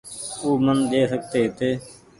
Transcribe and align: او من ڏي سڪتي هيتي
او 0.43 0.49
من 0.63 0.77
ڏي 0.91 1.01
سڪتي 1.11 1.39
هيتي 1.43 1.69